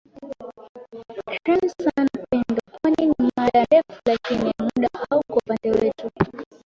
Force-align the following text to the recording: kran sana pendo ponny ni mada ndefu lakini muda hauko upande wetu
kran 1.43 1.59
sana 1.77 2.09
pendo 2.29 2.61
ponny 2.77 3.05
ni 3.19 3.29
mada 3.37 3.61
ndefu 3.63 4.01
lakini 4.05 4.53
muda 4.59 4.89
hauko 5.09 5.33
upande 5.33 5.71
wetu 5.71 6.11